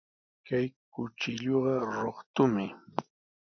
Kay 0.45 0.65
kuchilluqa 0.91 1.73
luqtumi. 2.01 2.65